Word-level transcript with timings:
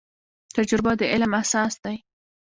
تجربه 0.55 0.91
د 0.99 1.01
علم 1.13 1.31
اساس 1.41 1.73
دی 1.83 1.97